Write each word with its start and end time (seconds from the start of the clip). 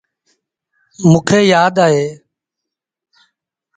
موݩ 1.09 1.23
کي 1.27 1.39
يآد 1.51 1.75
اهي۔ 1.85 2.05